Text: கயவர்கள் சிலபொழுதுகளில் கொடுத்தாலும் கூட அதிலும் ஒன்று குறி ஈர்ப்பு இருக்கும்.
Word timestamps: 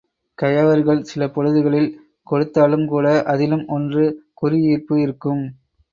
கயவர்கள் 0.37 1.01
சிலபொழுதுகளில் 1.03 1.89
கொடுத்தாலும் 2.27 2.85
கூட 2.87 3.23
அதிலும் 3.25 3.65
ஒன்று 3.67 4.05
குறி 4.33 4.59
ஈர்ப்பு 4.63 4.95
இருக்கும். 5.01 5.43